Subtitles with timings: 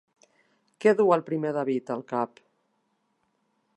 [0.85, 2.43] Què du el primer David al cap?